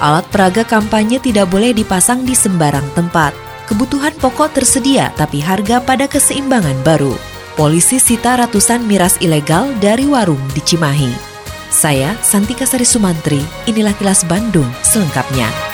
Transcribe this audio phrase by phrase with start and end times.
[0.00, 3.36] Alat peraga kampanye tidak boleh dipasang di sembarang tempat.
[3.68, 7.14] Kebutuhan pokok tersedia tapi harga pada keseimbangan baru.
[7.54, 11.12] Polisi sita ratusan miras ilegal dari warung di Cimahi.
[11.70, 15.69] Saya Santika Sari Sumantri, inilah kilas Bandung selengkapnya.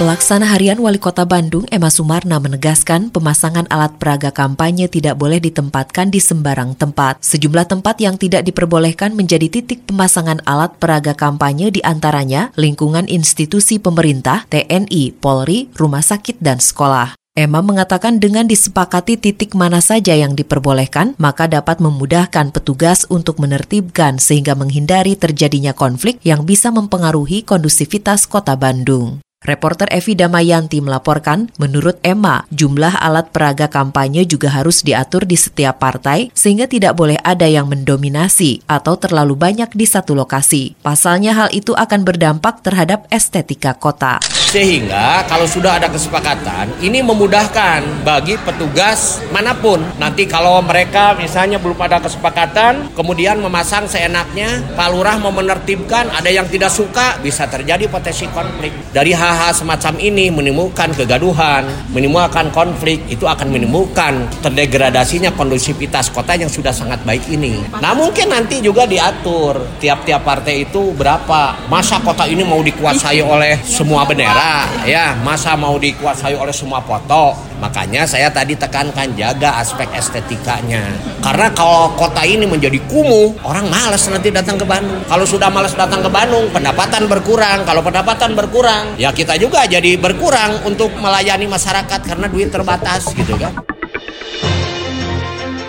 [0.00, 6.08] Pelaksana Harian Wali Kota Bandung, Emma Sumarna menegaskan pemasangan alat peraga kampanye tidak boleh ditempatkan
[6.08, 7.20] di sembarang tempat.
[7.20, 13.76] Sejumlah tempat yang tidak diperbolehkan menjadi titik pemasangan alat peraga kampanye di antaranya lingkungan institusi
[13.76, 17.12] pemerintah, TNI, Polri, rumah sakit, dan sekolah.
[17.36, 24.16] Emma mengatakan dengan disepakati titik mana saja yang diperbolehkan, maka dapat memudahkan petugas untuk menertibkan
[24.16, 29.20] sehingga menghindari terjadinya konflik yang bisa mempengaruhi kondusivitas kota Bandung.
[29.40, 35.80] Reporter Evi Damayanti melaporkan, menurut Emma, jumlah alat peraga kampanye juga harus diatur di setiap
[35.80, 40.76] partai sehingga tidak boleh ada yang mendominasi atau terlalu banyak di satu lokasi.
[40.84, 44.20] Pasalnya hal itu akan berdampak terhadap estetika kota.
[44.52, 49.80] Sehingga kalau sudah ada kesepakatan, ini memudahkan bagi petugas mana pun.
[49.96, 56.28] Nanti kalau mereka misalnya belum ada kesepakatan, kemudian memasang seenaknya, Pak Lurah mau menertibkan, ada
[56.28, 58.92] yang tidak suka, bisa terjadi potensi konflik.
[58.92, 61.62] Dari hal-hal semacam ini menimbulkan kegaduhan,
[61.94, 67.62] menimbulkan konflik, itu akan menimbulkan terdegradasinya kondusivitas kota yang sudah sangat baik ini.
[67.78, 71.70] Nah mungkin nanti juga diatur tiap-tiap partai itu berapa.
[71.70, 74.66] Masa kota ini mau dikuasai oleh semua bendera?
[74.82, 80.80] ya masa mau dikuasai oleh semua foto makanya saya tadi tekankan jaga aspek estetikanya
[81.20, 85.76] karena kalau kota ini menjadi kumuh orang malas nanti datang ke Bandung kalau sudah malas
[85.76, 91.44] datang ke Bandung pendapatan berkurang kalau pendapatan berkurang ya kita juga jadi berkurang untuk melayani
[91.44, 93.52] masyarakat karena duit terbatas gitu kan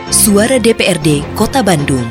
[0.08, 2.08] Suara DPRD Kota Bandung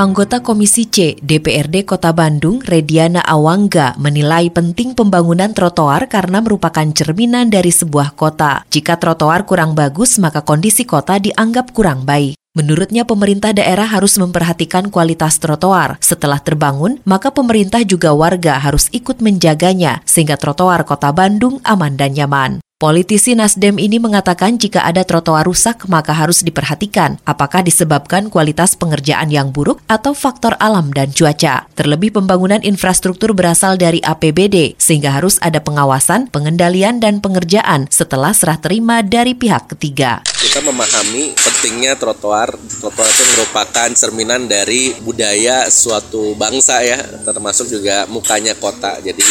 [0.00, 7.46] Anggota Komisi C DPRD Kota Bandung, Rediana Awangga, menilai penting pembangunan trotoar karena merupakan cerminan
[7.46, 8.66] dari sebuah kota.
[8.74, 12.34] Jika trotoar kurang bagus, maka kondisi kota dianggap kurang baik.
[12.54, 15.98] Menurutnya pemerintah daerah harus memperhatikan kualitas trotoar.
[15.98, 22.14] Setelah terbangun, maka pemerintah juga warga harus ikut menjaganya sehingga trotoar kota Bandung aman dan
[22.14, 22.63] nyaman.
[22.74, 29.30] Politisi Nasdem ini mengatakan jika ada trotoar rusak maka harus diperhatikan apakah disebabkan kualitas pengerjaan
[29.30, 31.70] yang buruk atau faktor alam dan cuaca.
[31.78, 38.58] Terlebih pembangunan infrastruktur berasal dari APBD sehingga harus ada pengawasan, pengendalian dan pengerjaan setelah serah
[38.58, 40.26] terima dari pihak ketiga.
[40.26, 42.58] Kita memahami pentingnya trotoar.
[42.58, 48.98] Trotoar itu merupakan cerminan dari budaya suatu bangsa ya, termasuk juga mukanya kota.
[48.98, 49.22] Jadi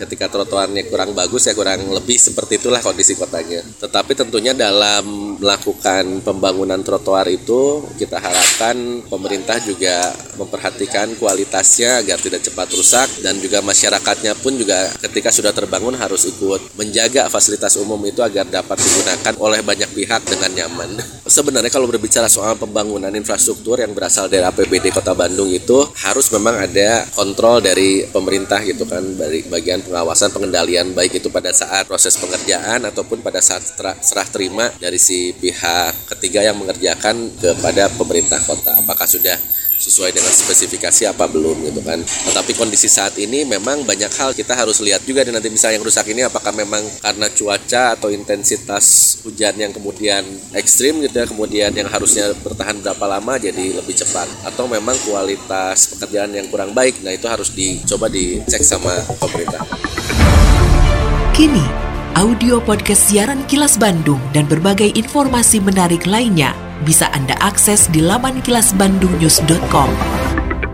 [0.00, 3.60] ketika trotoarnya kurang bagus ya kurang lebih seperti itulah kondisi kotanya.
[3.76, 12.40] Tetapi tentunya dalam melakukan pembangunan trotoar itu kita harapkan pemerintah juga memperhatikan kualitasnya agar tidak
[12.40, 18.00] cepat rusak dan juga masyarakatnya pun juga ketika sudah terbangun harus ikut menjaga fasilitas umum
[18.08, 20.90] itu agar dapat digunakan oleh banyak pihak dengan nyaman.
[21.28, 26.64] Sebenarnya kalau berbicara soal pembangunan infrastruktur yang berasal dari APBD Kota Bandung itu harus memang
[26.64, 32.14] ada kontrol dari pemerintah gitu kan dari bagian pengawasan pengendalian baik itu pada saat proses
[32.14, 33.66] pengerjaan ataupun pada saat
[33.98, 38.78] serah terima dari si pihak ketiga yang mengerjakan kepada pemerintah kota.
[38.78, 39.34] Apakah sudah
[39.80, 42.04] sesuai dengan spesifikasi apa belum gitu kan.
[42.04, 45.86] Tetapi kondisi saat ini memang banyak hal kita harus lihat juga dan nanti misalnya yang
[45.88, 51.72] rusak ini apakah memang karena cuaca atau intensitas hujan yang kemudian ekstrim gitu ya kemudian
[51.72, 57.00] yang harusnya bertahan berapa lama jadi lebih cepat atau memang kualitas pekerjaan yang kurang baik.
[57.00, 59.64] Nah itu harus dicoba dicek sama pemerintah.
[61.32, 61.64] Kini,
[62.20, 68.40] audio podcast siaran Kilas Bandung dan berbagai informasi menarik lainnya bisa Anda akses di laman
[68.44, 69.90] kilasbandungnews.com.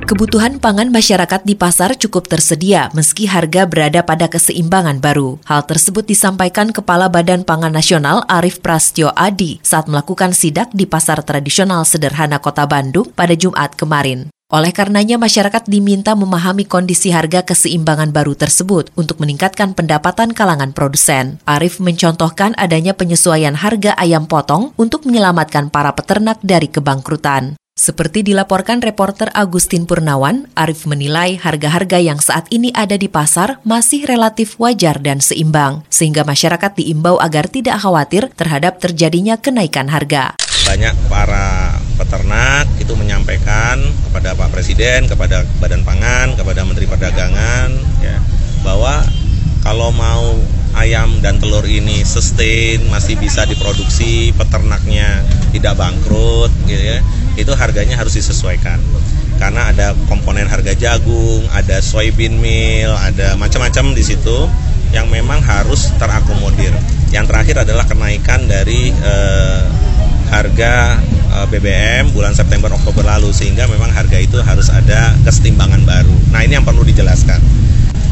[0.06, 5.42] Kebutuhan pangan masyarakat di pasar cukup tersedia meski harga berada pada keseimbangan baru.
[5.42, 11.26] Hal tersebut disampaikan Kepala Badan Pangan Nasional Arif Prastyo Adi saat melakukan sidak di Pasar
[11.26, 14.30] Tradisional Sederhana Kota Bandung pada Jumat kemarin.
[14.46, 21.42] Oleh karenanya masyarakat diminta memahami kondisi harga keseimbangan baru tersebut untuk meningkatkan pendapatan kalangan produsen.
[21.50, 27.58] Arif mencontohkan adanya penyesuaian harga ayam potong untuk menyelamatkan para peternak dari kebangkrutan.
[27.74, 34.06] Seperti dilaporkan reporter Agustin Purnawan, Arif menilai harga-harga yang saat ini ada di pasar masih
[34.06, 40.38] relatif wajar dan seimbang, sehingga masyarakat diimbau agar tidak khawatir terhadap terjadinya kenaikan harga.
[40.66, 43.80] Banyak para peternak itu menyampaikan
[44.10, 47.70] kepada Pak Presiden, kepada Badan Pangan, kepada Menteri Perdagangan,
[48.02, 48.18] ya,
[48.66, 49.00] bahwa
[49.62, 50.36] kalau mau
[50.76, 57.00] ayam dan telur ini sustain masih bisa diproduksi peternaknya tidak bangkrut gitu ya
[57.40, 58.76] itu harganya harus disesuaikan
[59.36, 64.48] karena ada komponen harga jagung, ada soybean meal, ada macam-macam di situ
[64.96, 66.72] yang memang harus terakomodir.
[67.12, 69.62] Yang terakhir adalah kenaikan dari eh,
[70.30, 71.00] harga
[71.32, 76.16] eh, BBM bulan September Oktober lalu sehingga memang harga itu harus ada kesetimbangan baru.
[76.34, 77.38] Nah, ini yang perlu dijelaskan.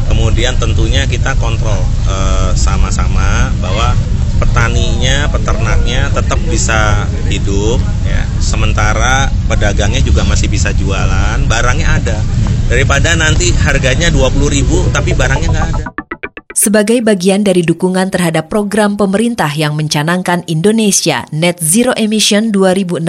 [0.05, 3.97] Kemudian tentunya kita kontrol eh, sama-sama bahwa
[4.35, 8.23] petaninya, peternaknya tetap bisa hidup ya.
[8.43, 12.19] Sementara pedagangnya juga masih bisa jualan, barangnya ada.
[12.65, 15.84] Daripada nanti harganya 20.000 tapi barangnya nggak ada.
[16.65, 23.05] Sebagai bagian dari dukungan terhadap program pemerintah yang mencanangkan Indonesia Net Zero Emission 2060,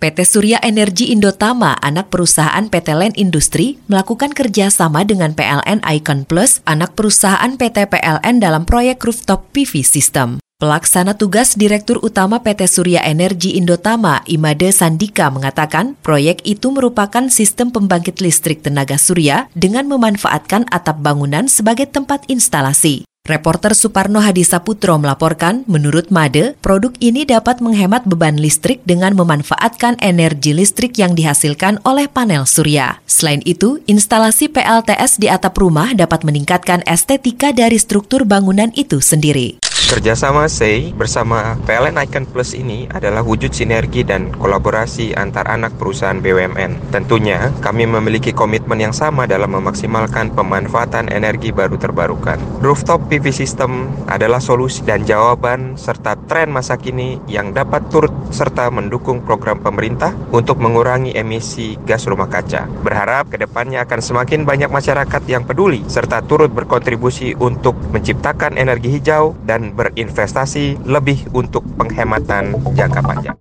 [0.00, 6.64] PT Surya Energi Indotama, anak perusahaan PT Len Industri, melakukan kerjasama dengan PLN Icon Plus,
[6.64, 10.43] anak perusahaan PT PLN dalam proyek rooftop PV system.
[10.64, 17.68] Pelaksana tugas Direktur Utama PT Surya Energi Indotama, Imade Sandika mengatakan, proyek itu merupakan sistem
[17.68, 23.04] pembangkit listrik tenaga surya dengan memanfaatkan atap bangunan sebagai tempat instalasi.
[23.24, 30.52] Reporter Suparno Hadisaputro melaporkan, menurut Made, produk ini dapat menghemat beban listrik dengan memanfaatkan energi
[30.52, 33.00] listrik yang dihasilkan oleh panel surya.
[33.08, 39.56] Selain itu, instalasi PLTS di atap rumah dapat meningkatkan estetika dari struktur bangunan itu sendiri.
[39.84, 46.24] Kerjasama SEI bersama PLN Icon Plus ini adalah wujud sinergi dan kolaborasi antar anak perusahaan
[46.24, 46.88] BUMN.
[46.88, 52.40] Tentunya, kami memiliki komitmen yang sama dalam memaksimalkan pemanfaatan energi baru terbarukan.
[52.64, 58.66] Rooftop PV system adalah solusi dan jawaban serta tren masa kini yang dapat turut serta
[58.74, 62.66] mendukung program pemerintah untuk mengurangi emisi gas rumah kaca.
[62.82, 68.98] Berharap ke depannya akan semakin banyak masyarakat yang peduli serta turut berkontribusi untuk menciptakan energi
[68.98, 73.38] hijau dan berinvestasi lebih untuk penghematan jangka panjang.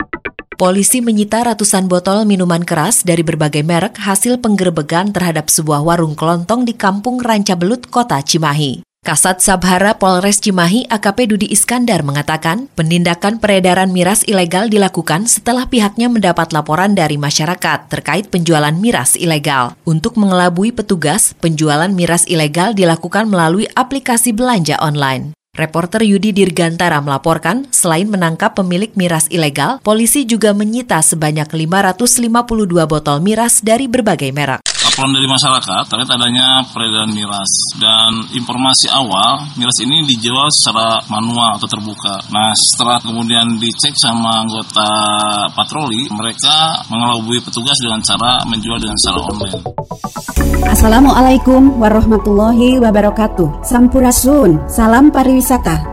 [0.53, 6.61] Polisi menyita ratusan botol minuman keras dari berbagai merek hasil penggerbegan terhadap sebuah warung kelontong
[6.61, 8.92] di Kampung Rancabelut, Kota Cimahi.
[9.03, 16.07] Kasat Sabhara Polres Cimahi AKP Dudi Iskandar mengatakan penindakan peredaran miras ilegal dilakukan setelah pihaknya
[16.07, 19.75] mendapat laporan dari masyarakat terkait penjualan miras ilegal.
[19.83, 25.35] Untuk mengelabui petugas, penjualan miras ilegal dilakukan melalui aplikasi belanja online.
[25.51, 33.19] Reporter Yudi Dirgantara melaporkan, selain menangkap pemilik miras ilegal, polisi juga menyita sebanyak 552 botol
[33.19, 37.49] miras dari berbagai merek laporan dari masyarakat terkait adanya peredaran miras
[37.81, 42.21] dan informasi awal miras ini dijual secara manual atau terbuka.
[42.29, 44.85] Nah setelah kemudian dicek sama anggota
[45.57, 49.61] patroli, mereka mengelabui petugas dengan cara menjual dengan cara online.
[50.69, 53.65] Assalamualaikum warahmatullahi wabarakatuh.
[53.65, 55.92] Sampurasun, salam pariwisata.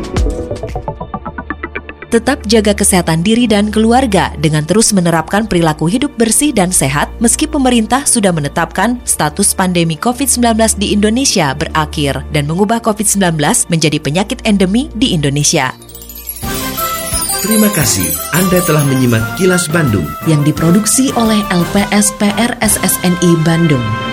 [2.11, 7.47] Tetap jaga kesehatan diri dan keluarga dengan terus menerapkan perilaku hidup bersih dan sehat meski
[7.47, 13.39] pemerintah sudah menetapkan status pandemi COVID-19 di Indonesia berakhir dan mengubah COVID-19
[13.71, 15.71] menjadi penyakit endemi di Indonesia.
[17.39, 24.10] Terima kasih Anda telah menyimak Kilas Bandung yang diproduksi oleh LPSPR SSNI Bandung.